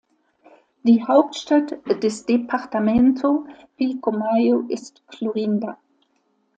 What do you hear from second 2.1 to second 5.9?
Departamento Pilcomayo ist Clorinda.